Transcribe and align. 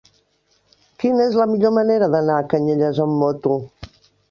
Quina 1.03 1.19
és 1.31 1.37
la 1.41 1.47
millor 1.51 1.75
manera 1.77 2.09
d'anar 2.17 2.39
a 2.39 2.49
Canyelles 2.55 3.05
amb 3.07 3.17
moto? 3.27 3.63